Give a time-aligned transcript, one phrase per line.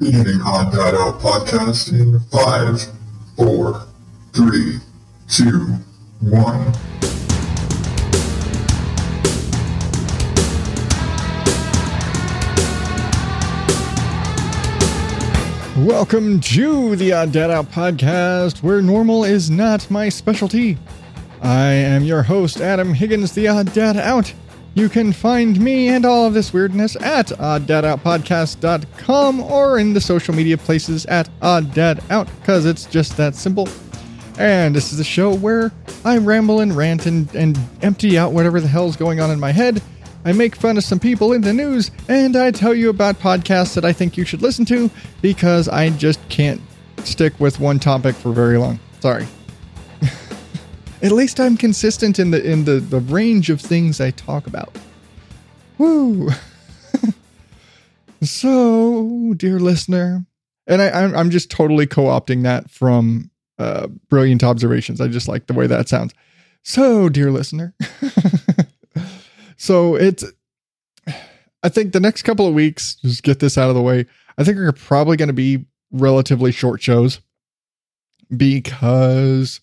[0.00, 2.80] Beginning Odd Dad Out podcast in five,
[3.36, 3.86] four,
[4.32, 4.78] three,
[5.28, 5.74] two,
[6.22, 6.72] one.
[15.86, 20.78] Welcome to the Odd Dad Out podcast, where normal is not my specialty.
[21.42, 24.32] I am your host, Adam Higgins, the Odd Dad Out.
[24.74, 30.32] You can find me and all of this weirdness at odddadoutpodcast.com or in the social
[30.34, 33.68] media places at odddadout, because it's just that simple.
[34.38, 35.72] And this is a show where
[36.04, 39.50] I ramble and rant and, and empty out whatever the hell's going on in my
[39.50, 39.82] head.
[40.24, 43.74] I make fun of some people in the news, and I tell you about podcasts
[43.74, 44.90] that I think you should listen to
[45.20, 46.60] because I just can't
[47.04, 48.78] stick with one topic for very long.
[49.00, 49.26] Sorry.
[51.02, 54.76] At least I'm consistent in the in the, the range of things I talk about.
[55.78, 56.28] Woo!
[58.22, 60.26] so, dear listener,
[60.66, 65.00] and I, I'm I'm just totally co-opting that from uh, brilliant observations.
[65.00, 66.12] I just like the way that sounds.
[66.62, 67.74] So, dear listener,
[69.56, 70.24] so it's.
[71.62, 74.06] I think the next couple of weeks, just get this out of the way.
[74.38, 77.20] I think are probably going to be relatively short shows
[78.34, 79.60] because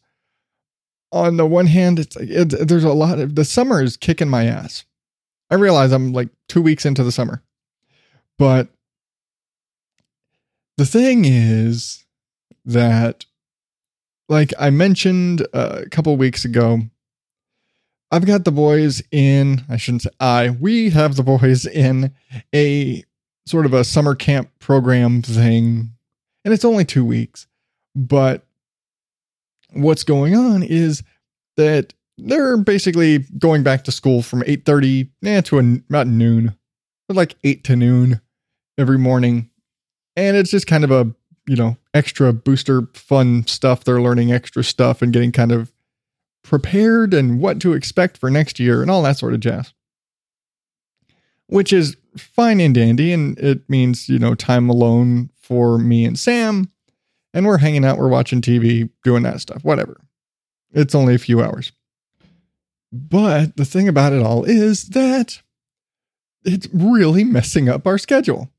[1.11, 4.45] on the one hand, it's like there's a lot of the summer is kicking my
[4.45, 4.85] ass.
[5.49, 7.41] I realize I'm like two weeks into the summer,
[8.37, 8.67] but
[10.77, 12.05] the thing is
[12.65, 13.25] that,
[14.29, 16.81] like I mentioned a couple weeks ago,
[18.11, 19.63] I've got the boys in.
[19.69, 20.49] I shouldn't say I.
[20.49, 22.13] We have the boys in
[22.53, 23.03] a
[23.45, 25.91] sort of a summer camp program thing,
[26.43, 27.47] and it's only two weeks,
[27.95, 28.46] but
[29.73, 31.03] what's going on is
[31.57, 36.55] that they're basically going back to school from 8.30 eh, to a, about noon
[37.07, 38.21] but like 8 to noon
[38.77, 39.49] every morning.
[40.15, 41.13] And it's just kind of a
[41.47, 43.83] you know extra booster fun stuff.
[43.83, 45.71] They're learning extra stuff and getting kind of
[46.43, 49.73] prepared and what to expect for next year and all that sort of jazz.
[51.47, 56.17] Which is fine and dandy and it means you know time alone for me and
[56.17, 56.71] sam
[57.33, 59.99] and we're hanging out, we're watching TV, doing that stuff, whatever.
[60.71, 61.71] It's only a few hours.
[62.91, 65.41] But the thing about it all is that
[66.43, 68.49] it's really messing up our schedule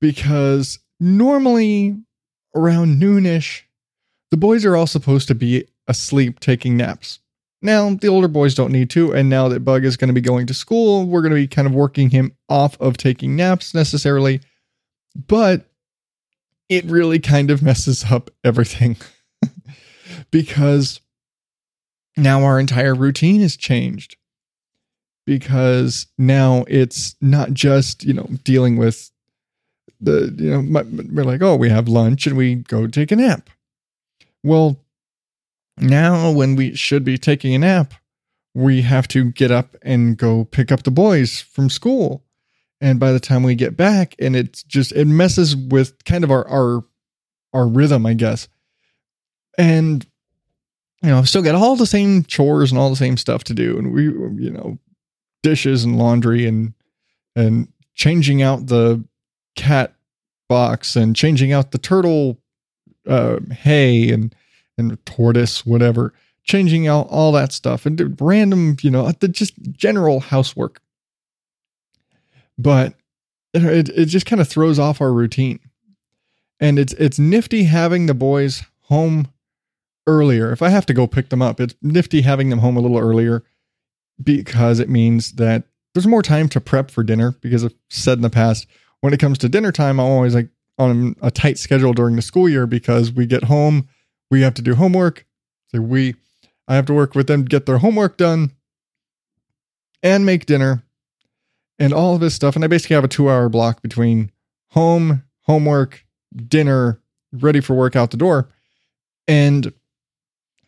[0.00, 1.96] because normally
[2.54, 3.62] around noonish,
[4.30, 7.18] the boys are all supposed to be asleep taking naps.
[7.62, 10.22] Now, the older boys don't need to, and now that Bug is going to be
[10.22, 13.74] going to school, we're going to be kind of working him off of taking naps
[13.74, 14.40] necessarily.
[15.26, 15.69] But
[16.70, 18.96] it really kind of messes up everything.
[20.30, 21.00] Because
[22.16, 24.16] now our entire routine has changed.
[25.26, 29.10] Because now it's not just you know dealing with
[30.00, 33.50] the you know we're like oh we have lunch and we go take a nap.
[34.44, 34.76] Well
[35.78, 37.94] now when we should be taking a nap
[38.54, 42.24] we have to get up and go pick up the boys from school
[42.80, 46.30] and by the time we get back and it's just it messes with kind of
[46.30, 46.84] our our
[47.52, 48.48] our rhythm i guess.
[49.58, 50.06] And
[51.02, 53.78] you know still got all the same chores and all the same stuff to do.
[53.78, 54.78] And we you know
[55.42, 56.74] dishes and laundry and
[57.36, 59.04] and changing out the
[59.56, 59.94] cat
[60.48, 62.38] box and changing out the turtle
[63.06, 64.34] uh, hay and
[64.78, 66.14] and tortoise whatever.
[66.44, 70.80] Changing out all that stuff and random you know the just general housework
[72.62, 72.94] but
[73.54, 75.60] it, it just kind of throws off our routine.
[76.58, 79.28] And it's it's nifty having the boys home
[80.06, 80.52] earlier.
[80.52, 82.98] If I have to go pick them up, it's nifty having them home a little
[82.98, 83.44] earlier
[84.22, 88.22] because it means that there's more time to prep for dinner because I've said in
[88.22, 88.66] the past
[89.00, 92.22] when it comes to dinner time, I'm always like on a tight schedule during the
[92.22, 93.88] school year because we get home,
[94.30, 95.26] we have to do homework.
[95.68, 96.14] So we
[96.68, 98.52] I have to work with them to get their homework done
[100.02, 100.84] and make dinner
[101.80, 102.54] and all of this stuff.
[102.54, 104.30] And I basically have a two hour block between
[104.68, 106.04] home, homework,
[106.46, 107.00] dinner,
[107.32, 108.48] ready for work out the door.
[109.26, 109.72] And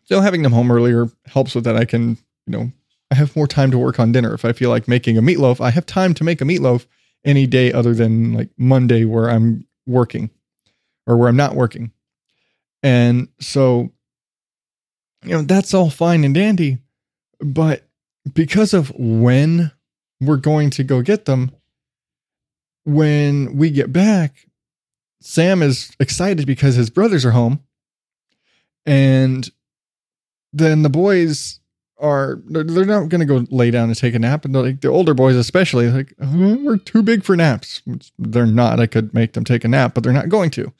[0.03, 1.77] so having them home earlier helps with that.
[1.77, 2.71] I can, you know,
[3.11, 4.33] I have more time to work on dinner.
[4.33, 6.87] If I feel like making a meatloaf, I have time to make a meatloaf
[7.23, 10.29] any day other than like Monday where I'm working
[11.05, 11.91] or where I'm not working.
[12.81, 13.91] And so,
[15.23, 16.79] you know, that's all fine and dandy.
[17.39, 17.87] But
[18.33, 19.71] because of when
[20.25, 21.51] we're going to go get them.
[22.85, 24.47] When we get back,
[25.21, 27.61] Sam is excited because his brothers are home.
[28.85, 29.49] And
[30.51, 31.59] then the boys
[31.99, 34.89] are they're, not going to go lay down and take a nap, and like the
[34.89, 37.81] older boys especially, like "Uh, we're too big for naps.
[37.85, 38.79] Which they're not.
[38.79, 40.73] I could make them take a nap, but they're not going to.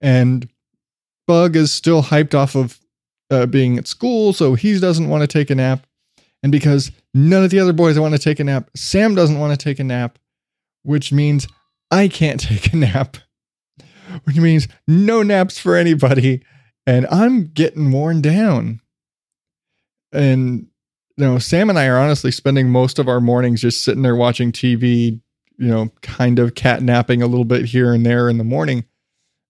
[0.00, 0.48] And
[1.26, 2.78] Bug is still hyped off of
[3.30, 5.86] uh, being at school, so he doesn't want to take a nap.
[6.42, 9.58] And because none of the other boys want to take a nap, Sam doesn't want
[9.58, 10.18] to take a nap,
[10.82, 11.48] which means
[11.90, 13.16] I can't take a nap,
[14.24, 16.42] which means no naps for anybody.
[16.86, 18.80] And I'm getting worn down.
[20.12, 20.68] And,
[21.16, 24.16] you know, Sam and I are honestly spending most of our mornings just sitting there
[24.16, 25.20] watching TV,
[25.58, 28.84] you know, kind of cat napping a little bit here and there in the morning.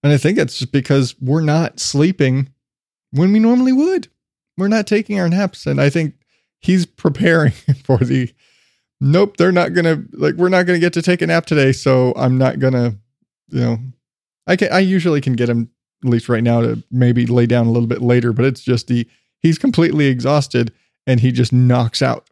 [0.03, 2.53] And I think it's just because we're not sleeping
[3.11, 4.09] when we normally would.
[4.57, 5.67] We're not taking our naps.
[5.67, 6.15] And I think
[6.61, 7.53] he's preparing
[7.85, 8.33] for the
[9.01, 12.13] nope, they're not gonna like we're not gonna get to take a nap today, so
[12.17, 12.97] I'm not gonna,
[13.49, 13.79] you know,
[14.47, 15.71] I can I usually can get him
[16.05, 18.87] at least right now to maybe lay down a little bit later, but it's just
[18.87, 19.07] the
[19.41, 20.73] he's completely exhausted
[21.07, 22.29] and he just knocks out.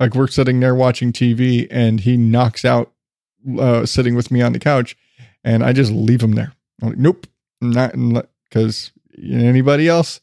[0.00, 2.92] Like we're sitting there watching TV and he knocks out
[3.58, 4.96] uh, sitting with me on the couch
[5.44, 6.52] and I just leave him there.
[6.80, 7.26] I'm like, nope,
[7.60, 7.94] not
[8.48, 10.20] because anybody else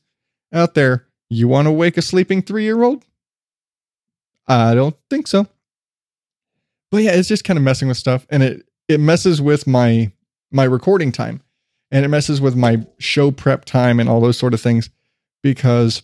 [0.53, 3.03] out there, you want to wake a sleeping three year old?
[4.47, 5.47] I don't think so.
[6.91, 10.11] But yeah, it's just kind of messing with stuff, and it it messes with my
[10.51, 11.41] my recording time,
[11.91, 14.89] and it messes with my show prep time and all those sort of things,
[15.41, 16.03] because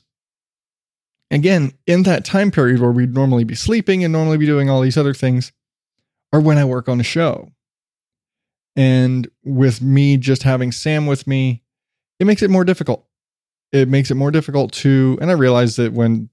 [1.29, 4.81] again, in that time period where we'd normally be sleeping and normally be doing all
[4.81, 5.51] these other things,
[6.33, 7.51] or when I work on a show.
[8.75, 11.63] And with me just having Sam with me,
[12.19, 13.05] it makes it more difficult.
[13.71, 16.29] It makes it more difficult to, and I realize that when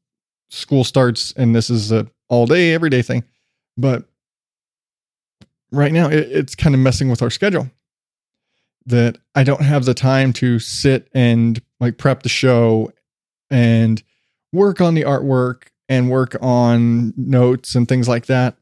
[0.49, 3.25] school starts and this is a all day, everyday thing,
[3.77, 4.05] but
[5.73, 7.71] right now it, it's kind of messing with our schedule.
[8.87, 12.91] That I don't have the time to sit and like prep the show
[13.50, 14.03] and
[14.53, 18.56] work on the artwork and work on notes and things like that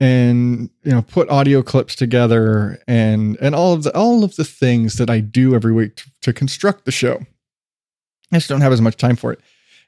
[0.00, 4.44] and you know put audio clips together and and all of the all of the
[4.44, 7.20] things that I do every week to, to construct the show.
[8.32, 9.40] I just don't have as much time for it,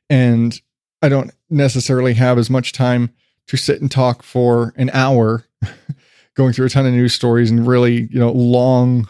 [0.08, 0.60] and
[1.02, 3.10] I don't necessarily have as much time
[3.46, 5.46] to sit and talk for an hour,
[6.34, 9.08] going through a ton of news stories and really you know long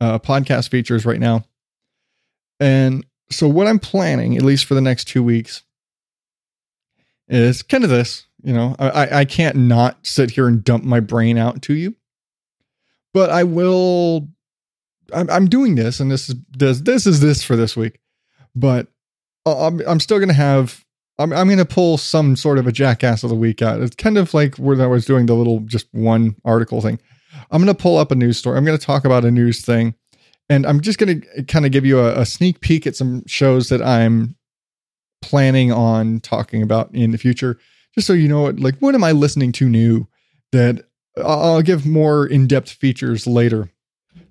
[0.00, 1.44] uh, podcast features right now.
[2.58, 5.62] And so what I'm planning, at least for the next two weeks,
[7.28, 11.00] is kind of this you know, I, I can't not sit here and dump my
[11.00, 11.94] brain out to you,
[13.12, 14.28] but I will.
[15.12, 18.00] I'm, I'm doing this, and this is this this is this for this week,
[18.54, 18.86] but
[19.44, 20.84] I'm I'm still gonna have.
[21.20, 23.80] I'm I'm gonna pull some sort of a jackass of the week out.
[23.80, 26.98] It's kind of like where I was doing the little just one article thing.
[27.50, 28.58] I'm gonna pull up a news story.
[28.58, 29.94] I'm gonna talk about a news thing,
[30.48, 33.68] and I'm just gonna kind of give you a, a sneak peek at some shows
[33.68, 34.36] that I'm
[35.22, 37.58] planning on talking about in the future
[37.94, 40.06] just so you know what like what am i listening to new
[40.52, 40.84] that
[41.18, 43.70] i'll give more in-depth features later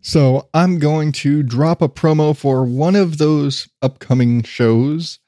[0.01, 5.19] so i'm going to drop a promo for one of those upcoming shows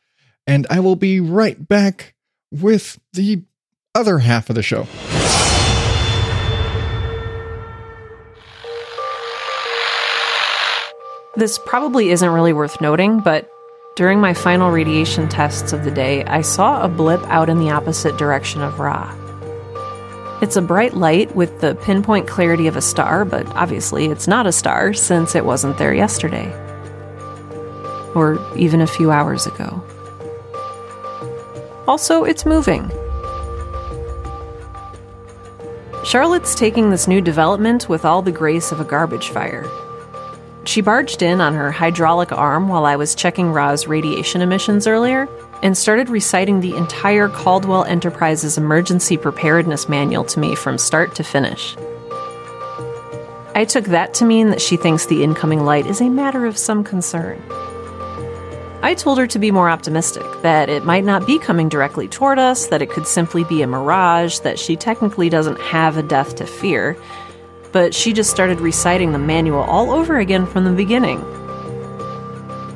[0.51, 2.13] and i will be right back
[2.51, 3.42] with the
[3.95, 4.88] other half of the show
[11.38, 13.50] This probably isn't really worth noting, but
[13.95, 17.69] during my final radiation tests of the day, I saw a blip out in the
[17.69, 19.15] opposite direction of Ra.
[20.42, 24.45] It's a bright light with the pinpoint clarity of a star, but obviously it's not
[24.45, 26.51] a star since it wasn't there yesterday.
[28.13, 29.81] Or even a few hours ago.
[31.88, 32.89] Also, it's moving.
[36.03, 39.69] Charlotte's taking this new development with all the grace of a garbage fire.
[40.63, 45.27] She barged in on her hydraulic arm while I was checking Ra's radiation emissions earlier
[45.63, 51.23] and started reciting the entire Caldwell Enterprises Emergency Preparedness Manual to me from start to
[51.23, 51.75] finish.
[53.53, 56.57] I took that to mean that she thinks the incoming light is a matter of
[56.57, 57.41] some concern.
[58.83, 62.39] I told her to be more optimistic, that it might not be coming directly toward
[62.39, 66.35] us, that it could simply be a mirage, that she technically doesn't have a death
[66.38, 66.97] to fear,
[67.71, 71.19] but she just started reciting the manual all over again from the beginning.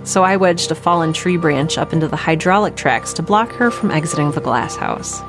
[0.04, 3.72] So I wedged a fallen tree branch up into the hydraulic tracks to block her
[3.72, 5.24] from exiting the glass house.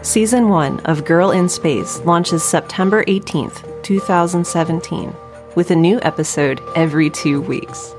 [0.00, 5.14] Season 1 of Girl in Space launches September 18th, 2017,
[5.54, 7.94] with a new episode every two weeks.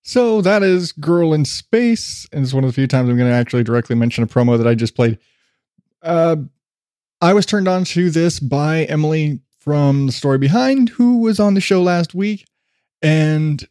[0.00, 3.28] So that is Girl in Space, and it's one of the few times I'm going
[3.28, 5.18] to actually directly mention a promo that I just played.
[6.00, 6.36] Uh,
[7.20, 11.54] I was turned on to this by Emily from the story behind, who was on
[11.54, 12.46] the show last week,
[13.00, 13.66] and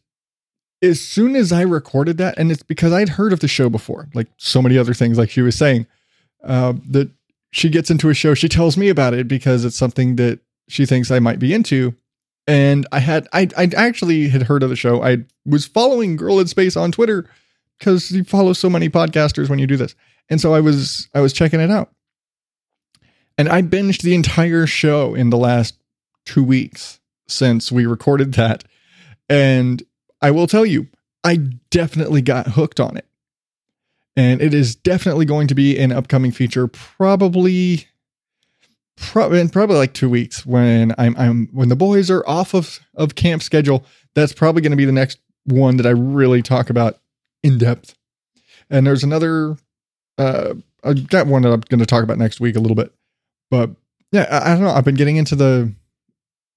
[0.82, 4.08] as soon as I recorded that, and it's because I'd heard of the show before,
[4.12, 5.86] like so many other things, like she was saying,
[6.42, 7.10] uh, that
[7.52, 10.84] she gets into a show, she tells me about it because it's something that she
[10.84, 11.94] thinks I might be into.
[12.46, 15.02] And I had I I actually had heard of the show.
[15.02, 17.30] I was following Girl in Space on Twitter
[17.78, 19.94] because you follow so many podcasters when you do this,
[20.28, 21.90] and so I was I was checking it out,
[23.38, 25.78] and I binged the entire show in the last
[26.24, 28.64] two weeks since we recorded that,
[29.28, 29.82] and
[30.20, 30.88] I will tell you,
[31.22, 31.36] I
[31.70, 33.06] definitely got hooked on it,
[34.16, 37.86] and it is definitely going to be an upcoming feature, probably
[38.96, 42.80] probably in probably like two weeks when I'm I'm when the boys are off of
[42.94, 43.84] of camp schedule.
[44.14, 46.98] That's probably going to be the next one that I really talk about
[47.42, 47.94] in depth.
[48.70, 49.56] And there's another.
[50.16, 50.54] Uh,
[50.84, 52.92] I've got one that I'm going to talk about next week a little bit,
[53.50, 53.70] but
[54.12, 54.70] yeah, I, I don't know.
[54.70, 55.72] I've been getting into the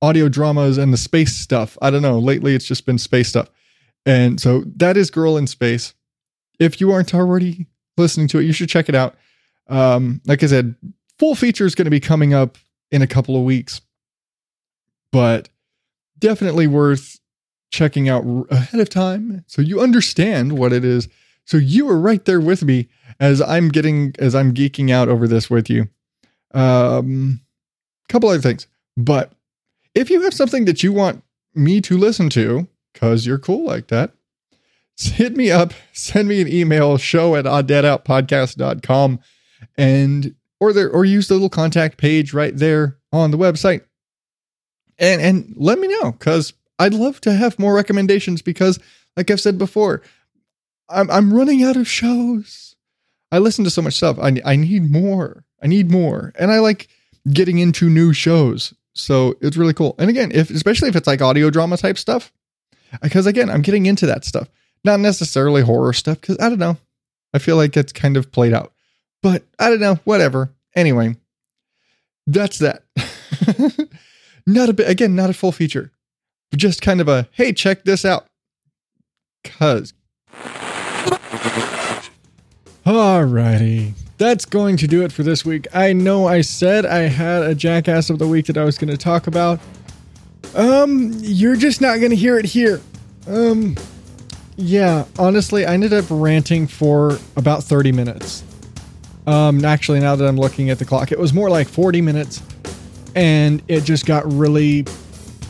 [0.02, 1.78] audio dramas and the space stuff.
[1.82, 2.20] I don't know.
[2.20, 3.50] Lately, it's just been space stuff,
[4.06, 5.94] and so that is Girl in Space.
[6.60, 9.16] If you aren't already listening to it, you should check it out.
[9.68, 10.76] Um, like I said,
[11.20, 12.58] full feature is going to be coming up
[12.92, 13.82] in a couple of weeks,
[15.12, 15.50] but
[16.20, 17.20] definitely worth
[17.70, 21.08] checking out ahead of time so you understand what it is.
[21.46, 22.88] So you are right there with me
[23.20, 25.88] as I'm getting as I'm geeking out over this with you.
[26.54, 27.42] Um,
[28.10, 29.34] couple other things, but
[29.98, 31.24] if you have something that you want
[31.56, 34.12] me to listen to because you're cool like that,
[34.96, 39.20] hit me up, send me an email, show at odddadoutpodcast.com,
[39.76, 43.82] and or there or use the little contact page right there on the website.
[45.00, 48.80] And and let me know cuz I'd love to have more recommendations because
[49.16, 50.04] like I've said before,
[50.90, 52.76] I'm I'm running out of shows.
[53.32, 54.20] I listen to so much stuff.
[54.20, 55.44] I I need more.
[55.62, 56.34] I need more.
[56.38, 56.88] And I like
[57.32, 58.74] getting into new shows.
[58.98, 59.96] So it's really cool.
[60.00, 62.34] And again, if especially if it's like audio drama type stuff,
[63.02, 64.50] because again, I'm getting into that stuff.
[64.84, 66.78] Not necessarily horror stuff cuz I don't know.
[67.34, 68.74] I feel like it's kind of played out.
[69.22, 70.52] But I don't know, whatever.
[70.76, 71.16] Anyway,
[72.26, 72.84] that's that.
[74.48, 75.92] not a bit, again, not a full feature,
[76.56, 78.28] just kind of a hey, check this out.
[79.44, 79.94] Cuz.
[82.86, 83.94] Alrighty.
[84.18, 85.68] That's going to do it for this week.
[85.74, 88.90] I know I said I had a jackass of the week that I was going
[88.90, 89.60] to talk about.
[90.56, 92.82] Um, you're just not going to hear it here.
[93.28, 93.76] Um,
[94.56, 98.44] yeah, honestly, I ended up ranting for about 30 minutes.
[99.28, 102.42] Um, actually, now that I'm looking at the clock, it was more like 40 minutes,
[103.14, 104.86] and it just got really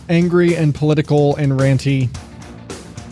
[0.09, 2.09] angry and political and ranty.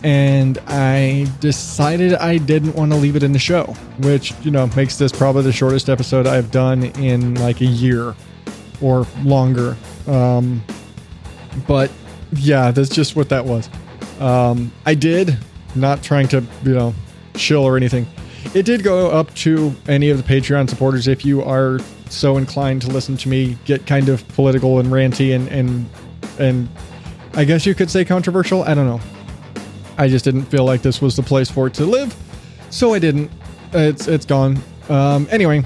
[0.02, 3.64] And I decided I didn't want to leave it in the show,
[4.00, 8.14] which, you know, makes this probably the shortest episode I've done in like a year
[8.80, 9.76] or longer.
[10.06, 10.62] Um,
[11.66, 11.90] but
[12.32, 13.68] yeah, that's just what that was.
[14.20, 15.36] Um, I did,
[15.74, 16.94] not trying to, you know,
[17.34, 18.06] chill or anything.
[18.54, 22.82] It did go up to any of the Patreon supporters if you are so inclined
[22.82, 25.88] to listen to me get kind of political and ranty and and
[26.38, 26.68] and
[27.34, 28.62] I guess you could say controversial.
[28.62, 29.00] I don't know.
[29.98, 32.14] I just didn't feel like this was the place for it to live,
[32.70, 33.30] so I didn't.
[33.72, 34.58] It's it's gone.
[34.88, 35.64] Um, anyway,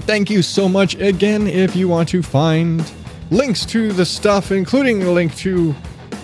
[0.00, 1.46] thank you so much again.
[1.46, 2.84] If you want to find
[3.30, 5.74] links to the stuff, including a link to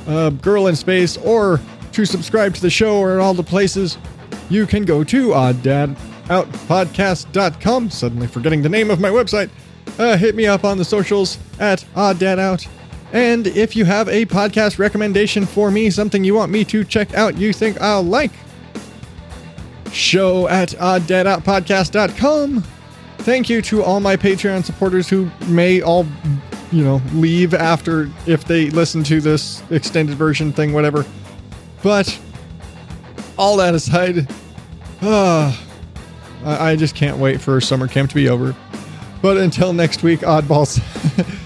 [0.07, 1.61] uh, Girl in Space, or
[1.93, 3.99] to subscribe to the show, or all the places
[4.49, 7.91] you can go to odddadoutpodcast.com.
[7.91, 9.51] Suddenly forgetting the name of my website.
[9.99, 12.67] Uh, hit me up on the socials at odddadout.
[13.13, 17.15] And if you have a podcast recommendation for me, something you want me to check
[17.15, 18.33] out, you think I'll like,
[19.93, 22.65] show at odddadoutpodcast.com.
[23.19, 26.07] Thank you to all my Patreon supporters who may all,
[26.71, 31.05] you know, leave after if they listen to this extended version thing, whatever.
[31.83, 32.19] But
[33.39, 34.29] all that aside,
[35.01, 35.57] uh,
[36.45, 38.55] I just can't wait for summer camp to be over.
[39.23, 40.81] But until next week, oddballs,